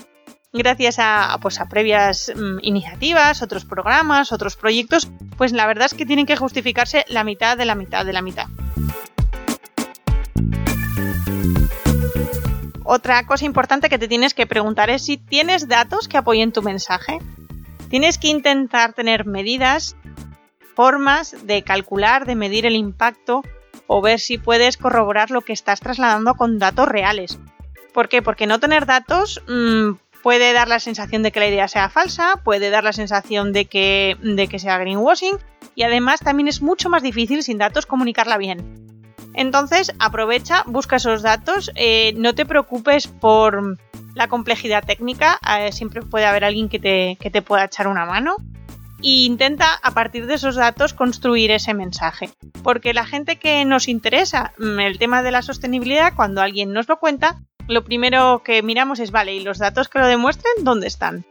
gracias 0.52 0.98
a, 0.98 1.38
pues, 1.40 1.62
a 1.62 1.70
previas 1.70 2.34
mm, 2.36 2.58
iniciativas, 2.64 3.44
otros 3.44 3.66
programas, 3.66 4.32
otros 4.32 4.56
proyectos, 4.56 5.08
pues 5.38 5.54
la 5.54 5.68
verdad 5.68 5.86
es 5.86 5.94
que 5.94 6.08
tienen 6.08 6.26
que 6.26 6.36
justificarse 6.36 7.06
la 7.08 7.24
mitad 7.24 7.56
de 7.56 7.66
la 7.66 7.76
mitad 7.76 8.04
de 8.04 8.14
la 8.14 8.24
mitad. 8.24 8.48
Otra 12.84 13.28
cosa 13.28 13.46
importante 13.46 13.90
que 13.90 14.00
te 14.00 14.08
tienes 14.08 14.34
que 14.34 14.48
preguntar 14.48 14.90
es 14.90 15.06
si 15.06 15.18
tienes 15.18 15.68
datos 15.68 16.08
que 16.08 16.18
apoyen 16.18 16.52
tu 16.52 16.64
mensaje. 16.64 17.20
Tienes 17.90 18.18
que 18.18 18.30
intentar 18.30 18.94
tener 18.94 19.26
medidas 19.26 19.96
formas 20.78 21.36
de 21.48 21.64
calcular, 21.64 22.28
de 22.28 22.36
medir 22.36 22.68
el 22.68 22.76
impacto 22.76 23.42
o 23.88 24.00
ver 24.00 24.20
si 24.20 24.38
puedes 24.38 24.78
corroborar 24.78 25.32
lo 25.32 25.42
que 25.42 25.52
estás 25.52 25.80
trasladando 25.80 26.36
con 26.36 26.60
datos 26.60 26.88
reales. 26.88 27.40
¿Por 27.96 28.10
qué? 28.10 28.22
Porque 28.22 28.46
no 28.46 28.60
tener 28.60 28.86
datos 28.86 29.42
mm, 29.48 29.94
puede 30.22 30.54
dar 30.54 30.68
la 30.68 30.80
sensación 30.80 31.24
de 31.24 31.32
que 31.32 31.40
la 31.40 31.48
idea 31.48 31.68
sea 31.68 31.90
falsa, 31.90 32.42
puede 32.44 32.70
dar 32.70 32.84
la 32.84 32.94
sensación 32.94 33.54
de 33.54 33.66
que, 33.66 34.18
de 34.22 34.48
que 34.48 34.60
sea 34.60 34.78
greenwashing 34.78 35.40
y 35.74 35.82
además 35.82 36.20
también 36.20 36.48
es 36.48 36.62
mucho 36.62 36.90
más 36.90 37.02
difícil 37.02 37.42
sin 37.42 37.58
datos 37.58 37.88
comunicarla 37.88 38.38
bien. 38.38 39.02
Entonces 39.34 39.96
aprovecha, 39.98 40.62
busca 40.68 40.98
esos 40.98 41.24
datos, 41.24 41.72
eh, 41.74 42.14
no 42.18 42.36
te 42.36 42.46
preocupes 42.46 43.08
por 43.08 43.80
la 44.14 44.28
complejidad 44.28 44.84
técnica, 44.86 45.40
eh, 45.60 45.72
siempre 45.72 46.04
puede 46.04 46.28
haber 46.28 46.44
alguien 46.44 46.70
que 46.70 46.78
te, 46.78 47.18
que 47.20 47.32
te 47.32 47.42
pueda 47.42 47.66
echar 47.66 47.88
una 47.88 48.06
mano 48.06 48.36
e 49.04 49.26
intenta 49.26 49.74
a 49.82 49.92
partir 49.92 50.26
de 50.26 50.36
esos 50.36 50.56
datos 50.56 50.94
construir 50.94 51.52
ese 51.52 51.74
mensaje. 51.74 52.30
Porque 52.64 52.94
la 52.94 53.06
gente 53.06 53.38
que 53.38 53.64
nos 53.66 53.88
interesa 53.88 54.54
mm, 54.58 54.80
el 54.80 54.98
tema 54.98 55.24
de 55.24 55.32
la 55.32 55.42
sostenibilidad, 55.42 56.14
cuando 56.16 56.42
alguien 56.42 56.74
nos 56.74 56.88
lo 56.88 57.00
cuenta, 57.00 57.38
lo 57.68 57.84
primero 57.84 58.42
que 58.44 58.64
miramos 58.64 59.00
es, 59.00 59.12
vale, 59.12 59.36
¿y 59.36 59.42
los 59.42 59.58
datos 59.58 59.90
que 59.90 60.00
lo 60.00 60.08
demuestren 60.08 60.64
dónde 60.64 60.88
están? 60.88 61.26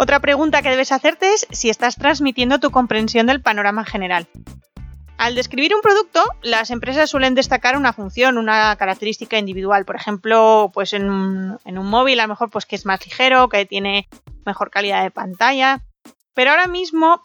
Otra 0.00 0.20
pregunta 0.20 0.62
que 0.62 0.70
debes 0.70 0.92
hacerte 0.92 1.32
es 1.34 1.46
si 1.50 1.70
estás 1.70 1.96
transmitiendo 1.96 2.60
tu 2.60 2.70
comprensión 2.70 3.26
del 3.26 3.42
panorama 3.42 3.84
general. 3.84 4.28
Al 5.18 5.34
describir 5.34 5.74
un 5.74 5.80
producto, 5.80 6.22
las 6.42 6.70
empresas 6.70 7.10
suelen 7.10 7.34
destacar 7.34 7.76
una 7.76 7.92
función, 7.92 8.38
una 8.38 8.76
característica 8.76 9.36
individual. 9.36 9.84
Por 9.84 9.96
ejemplo, 9.96 10.70
pues 10.72 10.92
en 10.92 11.10
un, 11.10 11.58
móvil 11.66 12.20
a 12.20 12.22
lo 12.22 12.28
mejor 12.28 12.50
pues 12.50 12.66
que 12.66 12.76
es 12.76 12.86
más 12.86 13.04
ligero, 13.04 13.48
que 13.48 13.66
tiene 13.66 14.08
mejor 14.46 14.70
calidad 14.70 15.02
de 15.02 15.10
pantalla. 15.10 15.80
Pero 16.34 16.52
ahora 16.52 16.68
mismo, 16.68 17.20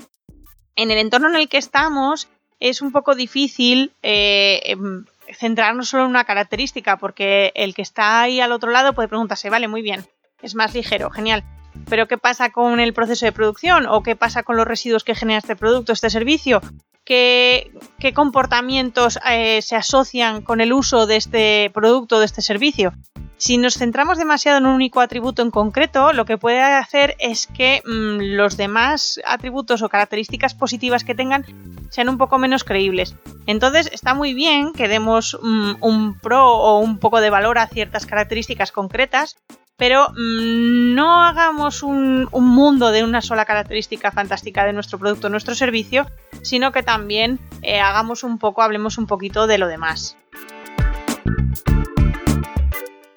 en 0.75 0.89
el 0.89 0.97
entorno 0.97 1.29
en 1.29 1.35
el 1.35 1.47
que 1.47 1.59
estamos, 1.59 2.27
es 2.59 2.81
un 2.81 2.91
poco 2.91 3.13
difícil 3.13 3.91
eh, 4.01 4.61
em, 4.65 5.05
centrarnos 5.31 5.89
solo 5.89 6.05
en 6.05 6.09
una 6.09 6.23
característica, 6.23 6.97
porque 6.97 7.51
el 7.53 7.75
que 7.75 7.83
está 7.83 8.21
ahí 8.21 8.41
al 8.41 8.53
otro 8.53 8.71
lado 8.71 8.93
puede 8.93 9.07
preguntarse, 9.07 9.51
vale, 9.51 9.67
muy 9.67 9.83
bien, 9.83 10.03
es 10.41 10.55
más 10.55 10.73
ligero, 10.73 11.11
genial. 11.11 11.43
Pero 11.87 12.07
¿qué 12.07 12.17
pasa 12.17 12.49
con 12.49 12.79
el 12.79 12.93
proceso 12.93 13.27
de 13.27 13.31
producción? 13.31 13.85
¿O 13.85 14.01
qué 14.01 14.15
pasa 14.15 14.41
con 14.41 14.57
los 14.57 14.67
residuos 14.67 15.03
que 15.03 15.13
genera 15.13 15.37
este 15.37 15.55
producto, 15.55 15.93
este 15.93 16.09
servicio? 16.09 16.59
Qué, 17.05 17.71
comportamientos 18.13 19.19
eh, 19.29 19.61
se 19.61 19.75
asocian 19.75 20.41
con 20.41 20.61
el 20.61 20.73
uso 20.73 21.07
de 21.07 21.17
este 21.17 21.71
producto, 21.73 22.19
de 22.19 22.25
este 22.25 22.41
servicio. 22.41 22.93
Si 23.37 23.57
nos 23.57 23.73
centramos 23.73 24.17
demasiado 24.17 24.59
en 24.59 24.65
un 24.67 24.75
único 24.75 25.01
atributo 25.01 25.41
en 25.41 25.51
concreto, 25.51 26.13
lo 26.13 26.23
que 26.23 26.37
puede 26.37 26.61
hacer 26.61 27.15
es 27.19 27.47
que 27.47 27.81
mm, 27.85 28.37
los 28.37 28.55
demás 28.55 29.19
atributos 29.25 29.81
o 29.81 29.89
características 29.89 30.53
positivas 30.53 31.03
que 31.03 31.15
tengan 31.15 31.45
sean 31.89 32.07
un 32.07 32.17
poco 32.17 32.37
menos 32.37 32.63
creíbles. 32.63 33.15
Entonces 33.45 33.89
está 33.91 34.13
muy 34.13 34.33
bien 34.33 34.71
que 34.71 34.87
demos 34.87 35.37
mm, 35.41 35.73
un 35.81 36.17
pro 36.19 36.47
o 36.47 36.79
un 36.79 36.99
poco 36.99 37.19
de 37.19 37.29
valor 37.29 37.57
a 37.57 37.67
ciertas 37.67 38.05
características 38.05 38.71
concretas, 38.71 39.35
pero 39.77 40.09
mm, 40.09 40.93
no 40.93 41.23
hagamos 41.23 41.83
un, 41.83 42.27
mundo 42.31 42.91
de 42.91 43.03
una 43.03 43.21
sola 43.21 43.45
característica 43.45 44.11
fantástica 44.11 44.65
de 44.65 44.73
nuestro 44.73 44.99
producto, 44.99 45.29
nuestro 45.29 45.55
servicio, 45.55 46.05
sino 46.41 46.71
que 46.71 46.83
también 46.83 47.39
eh, 47.61 47.79
hagamos 47.79 48.23
un 48.23 48.37
poco, 48.37 48.61
hablemos 48.61 48.97
un 48.97 49.07
poquito 49.07 49.47
de 49.47 49.57
lo 49.57 49.67
demás. 49.67 50.17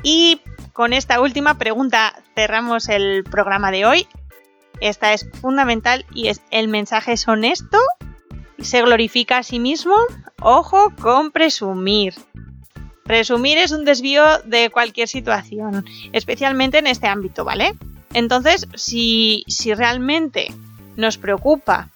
Y 0.03 0.41
con 0.73 0.93
esta 0.93 1.21
última 1.21 1.59
pregunta 1.59 2.15
cerramos 2.35 2.89
el 2.89 3.25
programa 3.25 3.71
de 3.71 3.87
hoy. 3.87 4.09
Esta 4.81 5.13
es 5.13 5.29
fundamental 5.41 6.05
y 6.13 6.29
es 6.29 6.43
el 6.51 6.69
mensaje 6.69 7.13
es 7.13 7.27
honesto, 7.27 7.79
se 8.61 8.83
glorifica 8.83 9.39
a 9.39 9.43
sí 9.43 9.59
mismo, 9.59 9.97
ojo 10.41 10.93
con 11.01 11.33
presumir. 11.33 12.15
Presumir 13.07 13.59
es 13.59 13.71
un 13.71 13.85
desvío 13.85 14.25
de 14.45 14.71
cualquier 14.71 15.09
situación, 15.09 15.85
especialmente 16.13 16.79
en 16.79 16.87
este 16.87 17.07
ámbito, 17.07 17.45
¿vale? 17.45 17.75
Entonces, 18.15 18.67
si, 18.75 19.45
realmente 19.77 20.49
nos 20.97 21.19
preocupa 21.19 21.89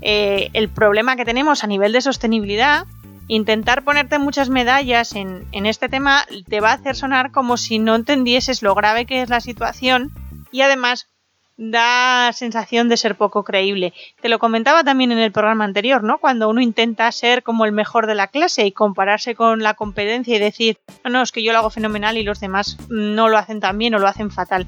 eh, 0.00 0.48
el 0.52 0.68
problema 0.68 1.16
que 1.16 1.24
tenemos 1.24 1.64
a 1.64 1.66
nivel 1.66 1.92
de 1.92 2.00
sostenibilidad, 2.00 2.86
intentar 3.28 3.82
ponerte 3.82 4.18
muchas 4.18 4.48
medallas 4.48 5.14
en, 5.14 5.46
en, 5.52 5.66
este 5.66 5.88
tema 5.88 6.24
te 6.48 6.60
va 6.60 6.70
a 6.70 6.74
hacer 6.74 6.94
sonar 6.94 7.32
como 7.32 7.56
si 7.56 7.78
no 7.78 7.96
entendieses 7.96 8.62
lo 8.62 8.74
grave 8.74 9.04
que 9.04 9.22
es 9.22 9.28
la 9.28 9.40
situación 9.40 10.12
y 10.52 10.60
además 10.60 11.08
da 11.56 12.32
sensación 12.32 12.88
de 12.88 12.96
ser 12.96 13.16
poco 13.16 13.44
creíble. 13.44 13.94
Te 14.20 14.28
lo 14.28 14.38
comentaba 14.38 14.84
también 14.84 15.12
en 15.12 15.18
el 15.18 15.32
programa 15.32 15.64
anterior, 15.64 16.02
¿no? 16.02 16.18
Cuando 16.18 16.48
uno 16.48 16.60
intenta 16.60 17.10
ser 17.12 17.42
como 17.42 17.64
el 17.64 17.72
mejor 17.72 18.06
de 18.06 18.14
la 18.14 18.28
clase 18.28 18.66
y 18.66 18.72
compararse 18.72 19.34
con 19.34 19.62
la 19.62 19.74
competencia 19.74 20.36
y 20.36 20.38
decir, 20.38 20.78
no, 21.04 21.22
es 21.22 21.32
que 21.32 21.42
yo 21.42 21.52
lo 21.52 21.58
hago 21.58 21.70
fenomenal 21.70 22.16
y 22.16 22.22
los 22.22 22.40
demás 22.40 22.76
no 22.88 23.28
lo 23.28 23.38
hacen 23.38 23.60
tan 23.60 23.78
bien 23.78 23.94
o 23.94 23.98
lo 23.98 24.08
hacen 24.08 24.30
fatal. 24.30 24.66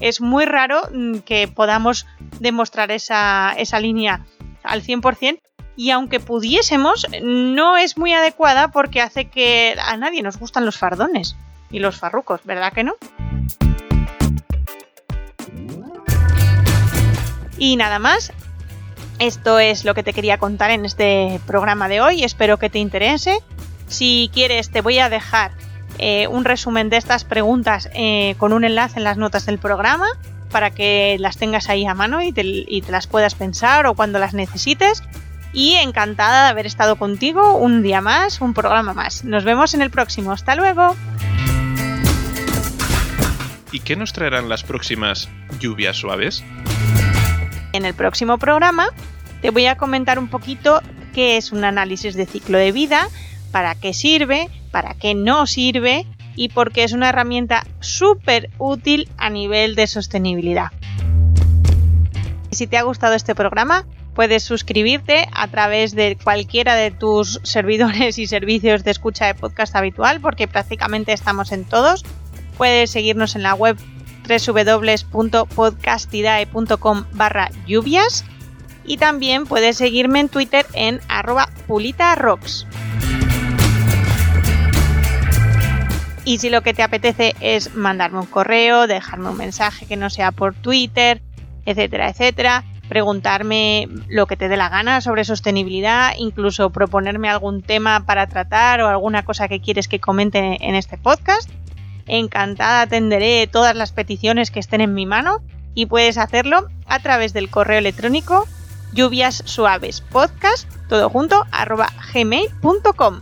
Es 0.00 0.20
muy 0.20 0.44
raro 0.44 0.82
mm, 0.92 1.18
que 1.18 1.46
podamos 1.46 2.06
demostrar 2.40 2.90
esa, 2.90 3.54
esa 3.56 3.78
línea 3.78 4.26
al 4.64 4.82
100% 4.82 5.40
y 5.76 5.90
aunque 5.90 6.20
pudiésemos, 6.20 7.06
no 7.22 7.76
es 7.76 7.98
muy 7.98 8.12
adecuada 8.12 8.68
porque 8.68 9.00
hace 9.00 9.26
que 9.26 9.76
a 9.80 9.96
nadie 9.96 10.22
nos 10.22 10.38
gustan 10.38 10.64
los 10.64 10.78
fardones 10.78 11.36
y 11.70 11.80
los 11.80 11.96
farrucos, 11.96 12.44
¿verdad 12.44 12.72
que 12.72 12.84
no? 12.84 12.94
Y 17.64 17.76
nada 17.76 17.98
más, 17.98 18.30
esto 19.18 19.58
es 19.58 19.86
lo 19.86 19.94
que 19.94 20.02
te 20.02 20.12
quería 20.12 20.36
contar 20.36 20.70
en 20.70 20.84
este 20.84 21.40
programa 21.46 21.88
de 21.88 22.02
hoy, 22.02 22.22
espero 22.22 22.58
que 22.58 22.68
te 22.68 22.78
interese. 22.78 23.38
Si 23.88 24.30
quieres, 24.34 24.70
te 24.70 24.82
voy 24.82 24.98
a 24.98 25.08
dejar 25.08 25.52
eh, 25.96 26.26
un 26.26 26.44
resumen 26.44 26.90
de 26.90 26.98
estas 26.98 27.24
preguntas 27.24 27.88
eh, 27.94 28.34
con 28.36 28.52
un 28.52 28.64
enlace 28.66 28.98
en 28.98 29.04
las 29.04 29.16
notas 29.16 29.46
del 29.46 29.58
programa 29.58 30.04
para 30.50 30.72
que 30.72 31.16
las 31.18 31.38
tengas 31.38 31.70
ahí 31.70 31.86
a 31.86 31.94
mano 31.94 32.20
y 32.20 32.32
te, 32.32 32.42
y 32.44 32.82
te 32.82 32.92
las 32.92 33.06
puedas 33.06 33.34
pensar 33.34 33.86
o 33.86 33.94
cuando 33.94 34.18
las 34.18 34.34
necesites. 34.34 35.02
Y 35.54 35.76
encantada 35.76 36.44
de 36.44 36.50
haber 36.50 36.66
estado 36.66 36.96
contigo 36.96 37.56
un 37.56 37.82
día 37.82 38.02
más, 38.02 38.42
un 38.42 38.52
programa 38.52 38.92
más. 38.92 39.24
Nos 39.24 39.42
vemos 39.44 39.72
en 39.72 39.80
el 39.80 39.88
próximo. 39.88 40.32
Hasta 40.32 40.54
luego. 40.54 40.94
¿Y 43.72 43.80
qué 43.80 43.96
nos 43.96 44.12
traerán 44.12 44.50
las 44.50 44.64
próximas 44.64 45.30
lluvias 45.60 45.96
suaves? 45.96 46.44
En 47.74 47.84
el 47.84 47.92
próximo 47.92 48.38
programa 48.38 48.86
te 49.42 49.50
voy 49.50 49.66
a 49.66 49.76
comentar 49.76 50.20
un 50.20 50.28
poquito 50.28 50.80
qué 51.12 51.36
es 51.36 51.50
un 51.50 51.64
análisis 51.64 52.14
de 52.14 52.24
ciclo 52.24 52.56
de 52.56 52.70
vida, 52.70 53.08
para 53.50 53.74
qué 53.74 53.92
sirve, 53.92 54.48
para 54.70 54.94
qué 54.94 55.16
no 55.16 55.44
sirve 55.48 56.06
y 56.36 56.50
por 56.50 56.70
qué 56.70 56.84
es 56.84 56.92
una 56.92 57.08
herramienta 57.08 57.66
súper 57.80 58.48
útil 58.58 59.08
a 59.16 59.28
nivel 59.28 59.74
de 59.74 59.88
sostenibilidad. 59.88 60.68
Si 62.52 62.68
te 62.68 62.78
ha 62.78 62.82
gustado 62.82 63.14
este 63.14 63.34
programa, 63.34 63.84
puedes 64.14 64.44
suscribirte 64.44 65.28
a 65.32 65.48
través 65.48 65.96
de 65.96 66.16
cualquiera 66.22 66.76
de 66.76 66.92
tus 66.92 67.40
servidores 67.42 68.20
y 68.20 68.28
servicios 68.28 68.84
de 68.84 68.92
escucha 68.92 69.26
de 69.26 69.34
podcast 69.34 69.74
habitual, 69.74 70.20
porque 70.20 70.46
prácticamente 70.46 71.12
estamos 71.12 71.50
en 71.50 71.64
todos. 71.64 72.04
Puedes 72.56 72.92
seguirnos 72.92 73.34
en 73.34 73.42
la 73.42 73.54
web 73.54 73.76
www.podcastidae.com 74.26 77.04
barra 77.12 77.50
lluvias 77.66 78.24
y 78.84 78.96
también 78.98 79.46
puedes 79.46 79.76
seguirme 79.76 80.20
en 80.20 80.28
Twitter 80.28 80.64
en 80.74 81.00
arroba 81.08 81.48
pulitarocks. 81.66 82.66
Y 86.26 86.38
si 86.38 86.48
lo 86.48 86.62
que 86.62 86.72
te 86.72 86.82
apetece 86.82 87.34
es 87.40 87.74
mandarme 87.74 88.20
un 88.20 88.26
correo, 88.26 88.86
dejarme 88.86 89.28
un 89.28 89.36
mensaje 89.36 89.86
que 89.86 89.96
no 89.96 90.08
sea 90.08 90.32
por 90.32 90.54
Twitter, 90.54 91.20
etcétera, 91.66 92.08
etcétera, 92.08 92.64
preguntarme 92.88 93.88
lo 94.08 94.26
que 94.26 94.36
te 94.36 94.48
dé 94.48 94.56
la 94.56 94.70
gana 94.70 95.00
sobre 95.00 95.24
sostenibilidad, 95.24 96.12
incluso 96.16 96.70
proponerme 96.70 97.28
algún 97.28 97.62
tema 97.62 98.06
para 98.06 98.26
tratar 98.26 98.80
o 98.80 98.88
alguna 98.88 99.24
cosa 99.24 99.48
que 99.48 99.60
quieres 99.60 99.86
que 99.86 100.00
comente 100.00 100.66
en 100.66 100.74
este 100.74 100.96
podcast, 100.96 101.50
Encantada 102.06 102.82
atenderé 102.82 103.46
todas 103.46 103.74
las 103.74 103.92
peticiones 103.92 104.50
que 104.50 104.60
estén 104.60 104.80
en 104.80 104.94
mi 104.94 105.06
mano 105.06 105.42
y 105.74 105.86
puedes 105.86 106.18
hacerlo 106.18 106.68
a 106.86 106.98
través 107.00 107.32
del 107.32 107.50
correo 107.50 107.78
electrónico 107.78 108.46
lluvias 108.92 109.42
suaves 109.44 110.02
todo 110.88 111.10
junto 111.10 111.44
gmail.com. 112.12 113.20